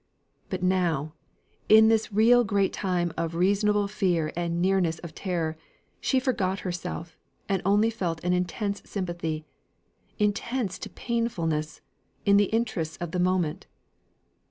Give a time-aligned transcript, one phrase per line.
[0.49, 1.13] But now,
[1.69, 5.59] in this real great time of reasonable fear and nearness of terror,
[5.99, 7.65] she forgot herself, and felt
[8.23, 9.45] only an intense sympathy
[10.17, 11.81] intense to painfulness
[12.25, 13.67] in the interests of the moment.